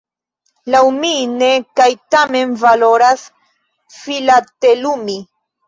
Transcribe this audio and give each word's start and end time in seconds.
Laŭ 0.75 0.79
mi 0.95 1.11
ne, 1.33 1.49
kaj 1.81 1.87
tamen 2.17 2.57
valoras 2.65 3.29
filatelumi. 4.01 5.21